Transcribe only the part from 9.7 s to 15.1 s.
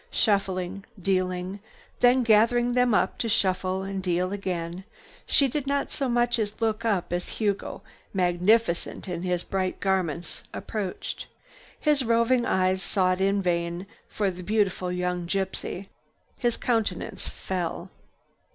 garments, approached. His roving eyes sought in vain for the beautiful